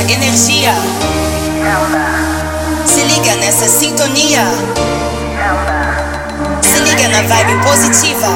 energia. 0.00 0.74
Se 2.84 3.04
liga 3.04 3.36
nessa 3.36 3.66
sintonia. 3.68 4.44
Se 6.62 6.80
liga 6.80 7.08
na 7.08 7.22
vibe 7.22 7.54
positiva. 7.64 8.28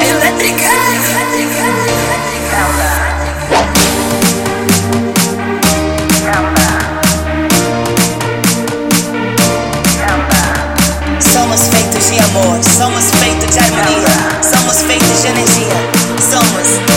Elétrica, 0.00 0.70
elétrica, 0.96 1.64
elétrica. 1.96 2.60
Somos 11.20 11.60
feitos 11.68 12.10
de 12.10 12.18
amor, 12.20 12.62
somos 12.62 13.04
feitos 13.04 13.54
de 13.54 13.60
harmonia, 13.60 14.16
somos 14.42 14.76
feitos 14.82 15.22
de 15.22 15.28
energia, 15.28 15.76
somos 16.30 16.95